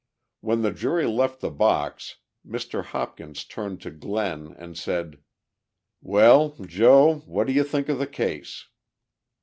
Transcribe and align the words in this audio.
When 0.39 0.63
the 0.63 0.71
jury 0.71 1.05
left 1.05 1.41
the 1.41 1.51
box 1.51 2.15
Mr. 2.43 2.85
Hopkins 2.85 3.45
turned 3.45 3.81
to 3.81 3.91
Glenn 3.91 4.55
and 4.57 4.75
said: 4.75 5.19
"Well, 6.01 6.55
Joe, 6.65 7.17
what 7.27 7.45
do 7.45 7.53
you 7.53 7.63
think 7.63 7.87
of 7.87 7.99
the 7.99 8.07
case?" 8.07 8.65